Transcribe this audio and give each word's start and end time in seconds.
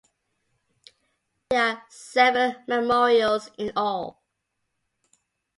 There 1.51 1.61
are 1.63 1.83
seven 1.89 2.55
memorials 2.67 3.51
in 3.59 3.71
all. 3.75 4.23